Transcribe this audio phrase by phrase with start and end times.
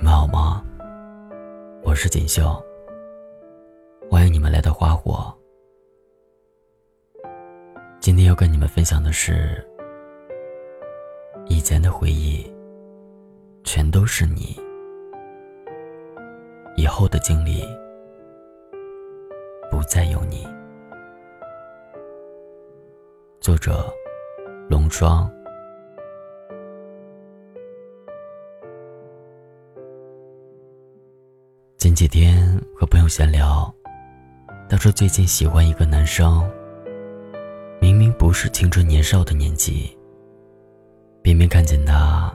[0.00, 0.62] 你们好吗？
[1.82, 2.64] 我是锦绣，
[4.08, 5.36] 欢迎你们来到花火。
[7.98, 9.60] 今天要跟你们分享的是，
[11.48, 12.48] 以前的回忆，
[13.64, 14.56] 全都是你；
[16.76, 17.64] 以后的经历，
[19.68, 20.46] 不再有你。
[23.40, 23.92] 作者：
[24.70, 25.28] 龙霜。
[31.98, 33.74] 几天和朋友闲聊，
[34.70, 36.48] 他说最近喜欢一个男生。
[37.80, 39.98] 明明不是青春年少的年纪，
[41.22, 42.32] 偏偏看见他，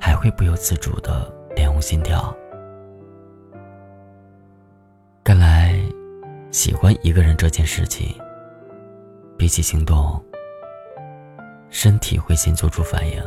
[0.00, 2.34] 还会不由自主的脸红心跳。
[5.22, 5.78] 看来，
[6.50, 8.08] 喜欢一个人这件事情，
[9.36, 10.18] 比起行动，
[11.68, 13.22] 身体会先做出反应。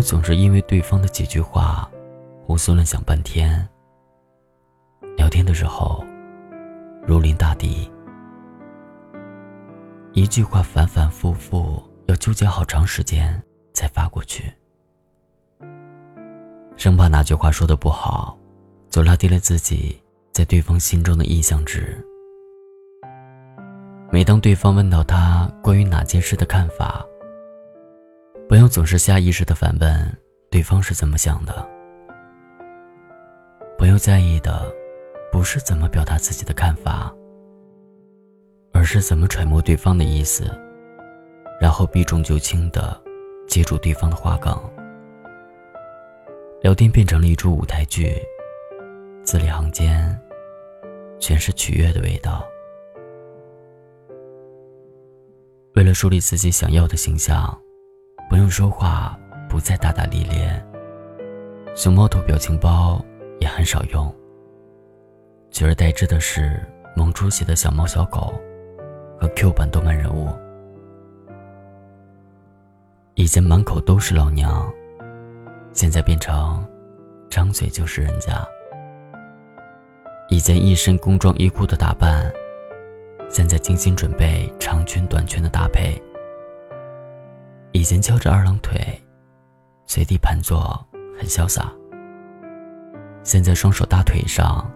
[0.00, 1.86] 朋友总是因为对方的几句话，
[2.46, 3.68] 胡思乱想半天。
[5.14, 6.02] 聊天的时候，
[7.06, 7.92] 如临大敌，
[10.14, 13.42] 一句话反反复复要纠结好长时间
[13.74, 14.50] 才发过去，
[16.78, 18.38] 生怕哪句话说的不好，
[18.88, 22.02] 就拉低了自己在对方心中的印象值。
[24.10, 27.04] 每当对方问到他关于哪件事的看法，
[28.50, 30.18] 朋友总是下意识的反问
[30.50, 31.64] 对方是怎么想的。
[33.78, 34.68] 朋友在意的
[35.30, 37.14] 不是怎么表达自己的看法，
[38.72, 40.50] 而是怎么揣摩对方的意思，
[41.60, 43.00] 然后避重就轻的
[43.46, 44.52] 接住对方的话梗。
[46.60, 48.16] 聊天变成了一出舞台剧，
[49.22, 50.20] 字里行间
[51.20, 52.44] 全是取悦的味道。
[55.76, 57.56] 为了树立自己想要的形象。
[58.30, 60.64] 不用说话，不再大大咧咧。
[61.74, 63.04] 熊猫头表情包
[63.40, 64.14] 也很少用。
[65.50, 66.64] 取而代之的是
[66.94, 68.32] 萌出息的小猫小狗，
[69.20, 70.28] 和 Q 版动漫人物。
[73.14, 74.72] 以前满口都是老娘，
[75.72, 76.64] 现在变成
[77.28, 78.46] 张嘴就是人家。
[80.28, 82.32] 以前一身工装衣裤的打扮，
[83.28, 86.00] 现在精心准备长裙短裙的搭配。
[87.72, 88.78] 以前翘着二郎腿，
[89.86, 90.84] 随地盘坐，
[91.16, 91.72] 很潇洒。
[93.22, 94.68] 现在双手搭腿上，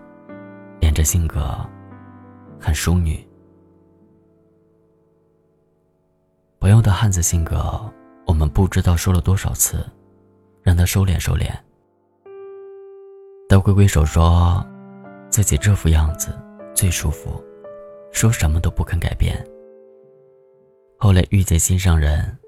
[0.81, 1.55] 连着性格，
[2.61, 3.27] 很淑女。
[6.61, 7.93] 朋友的汉子性格，
[8.27, 9.85] 我们不知道说了多少次，
[10.63, 11.51] 让他收敛收敛。
[13.49, 14.65] 他挥挥手说，
[15.31, 16.33] 自己这副样子
[16.75, 17.43] 最舒服，
[18.13, 19.37] 说什么都不肯改变。
[20.97, 22.39] 后来遇见心上人。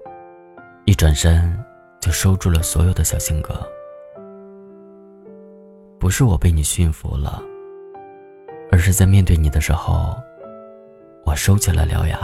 [0.87, 1.53] 一转身，
[1.99, 3.53] 就收住了所有的小性格。
[5.99, 7.43] 不是我被你驯服了，
[8.71, 10.15] 而是在面对你的时候，
[11.25, 12.17] 我收起了獠牙。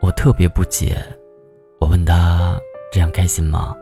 [0.00, 0.96] 我特别不解，
[1.78, 2.58] 我问他
[2.90, 3.76] 这样开心吗？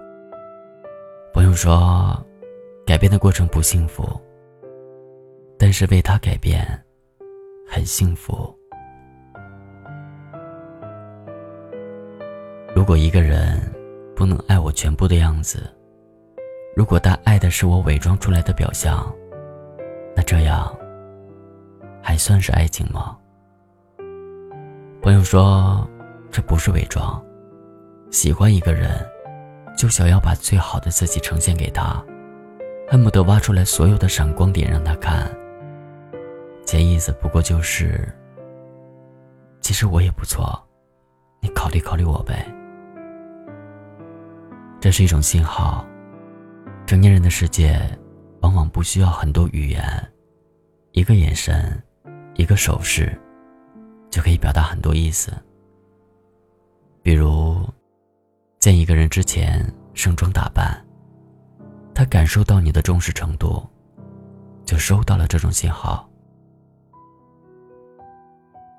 [1.32, 2.14] 朋友说，
[2.84, 4.04] 改变的过程不幸福，
[5.58, 6.62] 但是为他改变，
[7.66, 8.54] 很幸福。
[12.82, 13.60] 如果一个人
[14.16, 15.72] 不能爱我全部的样子，
[16.74, 19.08] 如果他爱的是我伪装出来的表象，
[20.16, 20.76] 那这样
[22.02, 23.16] 还算是爱情吗？
[25.00, 25.88] 朋友说，
[26.28, 27.24] 这不是伪装，
[28.10, 28.90] 喜欢一个人，
[29.78, 32.04] 就想要把最好的自己呈现给他，
[32.88, 35.30] 恨不得挖出来所有的闪光点让他看。
[36.66, 38.12] 潜意思不过就是，
[39.60, 40.60] 其实我也不错，
[41.38, 42.44] 你考虑考虑我呗。
[44.82, 45.86] 这是一种信号。
[46.88, 47.80] 成年人的世界，
[48.40, 49.80] 往往不需要很多语言，
[50.90, 51.80] 一个眼神，
[52.34, 53.16] 一个手势，
[54.10, 55.32] 就可以表达很多意思。
[57.00, 57.64] 比如，
[58.58, 59.64] 见一个人之前
[59.94, 60.84] 盛装打扮，
[61.94, 63.64] 他感受到你的重视程度，
[64.64, 66.10] 就收到了这种信号。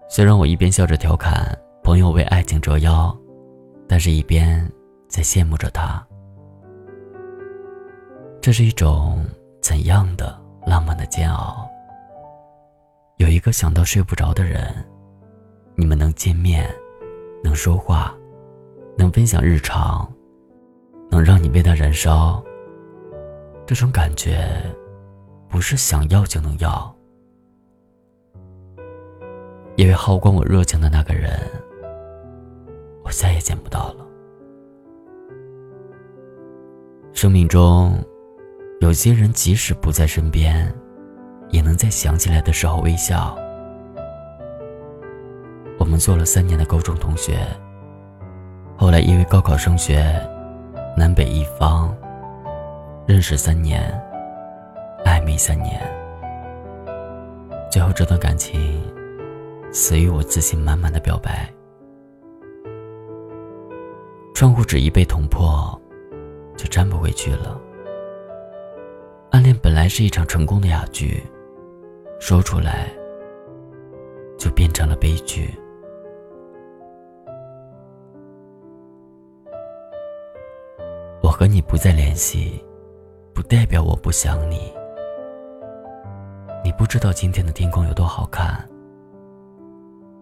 [0.09, 3.17] 虽然我一边笑着调侃朋友为爱情折腰，
[3.87, 4.69] 但是一边。
[5.13, 6.03] 在羡慕着他，
[8.41, 9.23] 这是一种
[9.61, 11.69] 怎样的浪漫的煎熬？
[13.17, 14.73] 有一个想到睡不着的人，
[15.75, 16.67] 你们能见面，
[17.43, 18.11] 能说话，
[18.97, 20.11] 能分享日常，
[21.11, 22.43] 能让你为他燃烧。
[23.67, 24.49] 这种感觉，
[25.47, 26.91] 不是想要就能要。
[29.75, 31.39] 因为耗光我热情的那个人，
[33.03, 34.07] 我再也见不到了。
[37.23, 37.93] 生命中，
[38.81, 40.69] 有些人即使不在身边，
[41.51, 43.33] 也能在想起来的时候微笑。
[45.79, 47.39] 我们做了三年的高中同学，
[48.75, 50.03] 后来因为高考升学，
[50.97, 51.95] 南北一方，
[53.07, 53.81] 认识三年，
[55.05, 55.81] 暧昧三年，
[57.71, 58.83] 最后这段感情
[59.71, 61.49] 死于我自信满满的表白。
[64.35, 65.79] 窗户纸一被捅破。
[66.55, 67.59] 就粘不回去了。
[69.31, 71.23] 暗恋本来是一场成功的哑剧，
[72.19, 72.89] 说出来
[74.37, 75.49] 就变成了悲剧。
[81.21, 82.63] 我和你不再联系，
[83.33, 84.71] 不代表我不想你。
[86.63, 88.63] 你不知道今天的天空有多好看。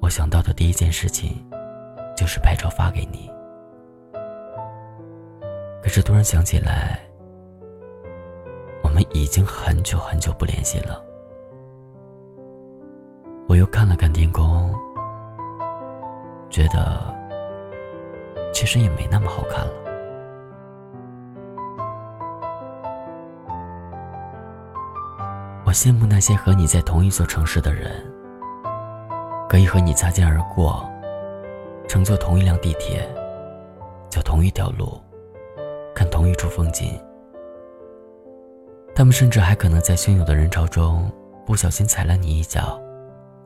[0.01, 1.45] 我想到的第一件事情，
[2.15, 3.29] 就是拍照发给你。
[5.91, 6.97] 可是突然想起来，
[8.81, 11.03] 我们已经很久很久不联系了。
[13.49, 14.73] 我又看了看天空，
[16.49, 17.13] 觉得
[18.53, 19.73] 其实也没那么好看了。
[25.65, 27.91] 我羡慕那些和你在同一座城市的人，
[29.49, 30.89] 可以和你擦肩而过，
[31.85, 33.05] 乘坐同一辆地铁，
[34.09, 34.97] 走同一条路。
[36.21, 37.01] 同一处风景，
[38.93, 41.11] 他们甚至还可能在汹涌的人潮中
[41.47, 42.79] 不小心踩了你一脚，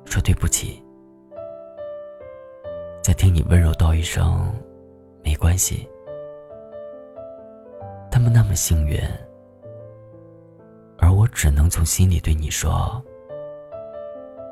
[0.03, 0.83] 说对不起，
[3.01, 4.53] 再听你温柔道一声
[5.23, 5.87] 没关系。
[8.11, 8.99] 他们那么幸运，
[10.97, 13.01] 而我只能从心里对你说，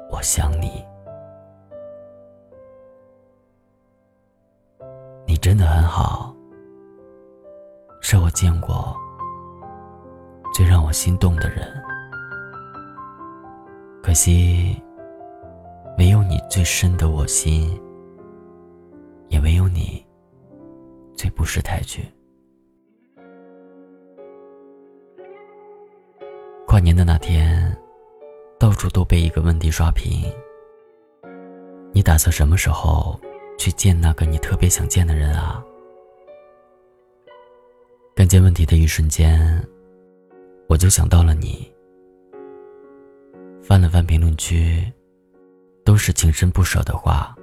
[0.09, 0.81] 我想你，
[5.27, 6.32] 你真的很好。
[8.05, 8.95] 是我见过
[10.53, 11.65] 最让我心动的人，
[14.03, 14.79] 可惜
[15.97, 17.81] 没有你最深的我心，
[19.29, 20.05] 也没有你
[21.15, 22.05] 最不识抬举。
[26.67, 27.75] 跨年的那天，
[28.59, 30.29] 到处都被一个问题刷屏：
[31.93, 33.17] 你打算什么时候
[33.57, 35.63] 去见那个你特别想见的人啊？
[38.15, 39.61] 看见问题的一瞬间，
[40.67, 41.71] 我就想到了你。
[43.61, 44.83] 翻了翻评论区，
[45.83, 47.35] 都是情深不舍的话。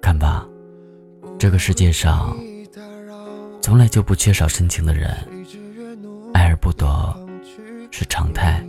[0.00, 0.48] 看吧，
[1.38, 2.34] 这个世界上
[3.60, 5.10] 从来就不缺少深情的人，
[6.32, 6.86] 爱而不得
[7.90, 8.66] 是常态。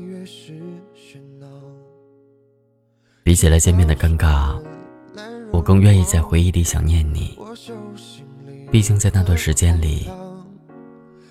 [3.24, 4.62] 比起来见面的尴尬，
[5.52, 7.38] 我更愿意在回忆里想念你。
[8.72, 10.10] 毕竟在那段时间里，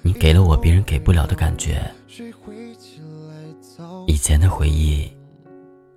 [0.03, 1.81] 你给了我别人给不了的感觉。
[4.07, 5.11] 以前的回忆，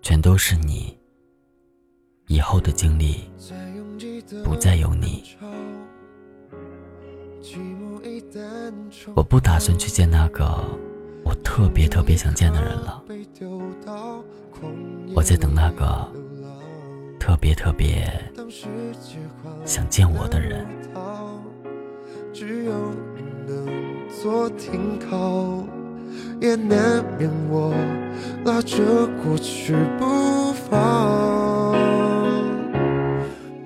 [0.01, 0.97] 全都是你。
[2.27, 3.21] 以后的经历，
[4.43, 5.23] 不再有你。
[9.15, 10.63] 我不打算去见那个
[11.23, 13.03] 我特别特别想见的人了。
[15.15, 16.07] 我在等那个
[17.19, 18.11] 特别特别
[19.65, 20.67] 想见我的人。
[22.39, 22.71] 只有
[23.17, 23.67] 你能
[24.09, 25.61] 做停靠，
[26.39, 27.73] 也难免我
[28.45, 28.77] 拉着
[29.21, 31.75] 过去不放。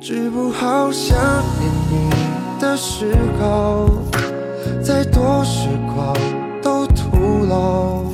[0.02, 1.16] 治不好想
[1.60, 2.10] 念你
[2.60, 3.88] 的嗜好，
[4.82, 6.18] 再多时光
[6.60, 8.06] 都徒劳。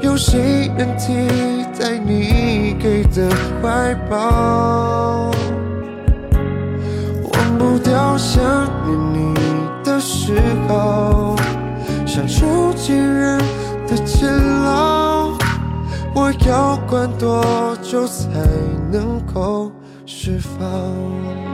[0.00, 1.12] 有谁能替
[1.78, 3.28] 代你给的
[3.60, 5.30] 怀抱？
[7.34, 8.42] 忘不掉想
[8.86, 9.43] 念你。
[10.26, 10.32] 时
[10.66, 11.36] 候，
[12.06, 13.38] 像囚禁人
[13.86, 14.26] 的监
[14.64, 15.36] 牢，
[16.14, 17.44] 我要关多
[17.82, 18.28] 久才
[18.90, 19.70] 能够
[20.06, 21.53] 释放？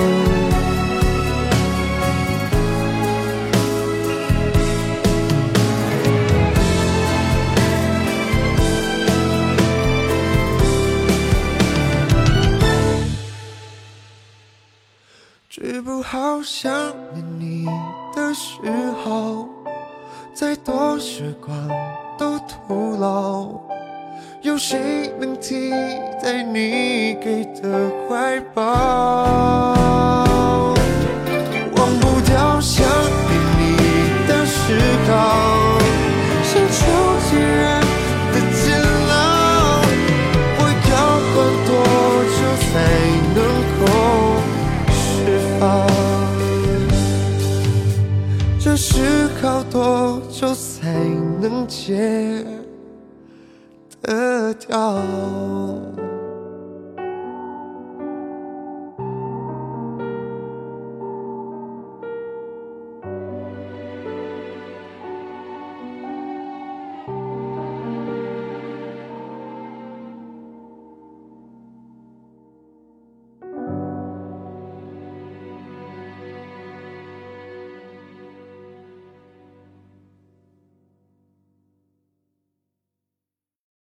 [16.11, 16.69] 好想
[17.13, 17.65] 念你
[18.13, 18.59] 的嗜
[19.01, 19.47] 好，
[20.33, 21.55] 再多时光
[22.17, 23.47] 都徒劳。
[24.41, 25.71] 有谁能替
[26.21, 28.63] 代你给的怀抱？
[31.77, 33.77] 忘不掉想念你
[34.27, 34.77] 的嗜
[35.09, 35.15] 好，